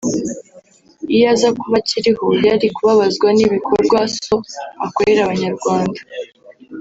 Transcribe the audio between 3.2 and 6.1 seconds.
n’ibikorwa so akorera Abanyarwanda”